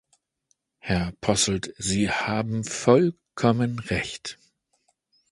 [0.79, 4.39] Herr Posselt, Sie haben vollkommen recht.